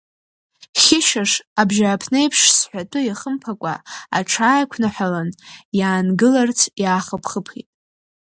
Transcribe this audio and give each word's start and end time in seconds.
Хьышьаш 0.81 1.31
абжьааԥны 1.61 2.17
еиԥш 2.21 2.41
сҳәатәы 2.57 2.99
иахымԥакәа, 3.03 3.73
аҽааиқәнаҳәалан, 4.17 5.29
иаангыларц 5.79 6.59
иаахыԥ-хыԥит. 6.81 7.67